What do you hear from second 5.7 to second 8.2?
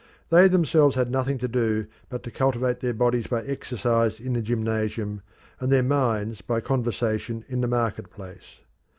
their minds by conversation in the market